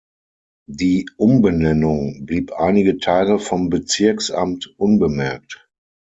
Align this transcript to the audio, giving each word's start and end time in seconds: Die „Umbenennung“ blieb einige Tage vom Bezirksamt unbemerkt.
Die 0.67 1.07
„Umbenennung“ 1.17 2.25
blieb 2.25 2.53
einige 2.53 2.97
Tage 2.97 3.37
vom 3.37 3.69
Bezirksamt 3.69 4.73
unbemerkt. 4.79 5.69